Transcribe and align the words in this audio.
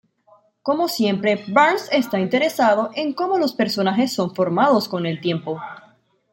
Como 0.63 0.87
siempre, 0.87 1.43
Barnes 1.49 1.87
está 1.91 2.19
interesado 2.19 2.89
en 2.95 3.13
cómo 3.13 3.37
los 3.37 3.53
personajes 3.53 4.11
son 4.11 4.33
formados 4.33 4.87
con 4.89 5.05
el 5.05 5.21
tiempo. 5.21 5.61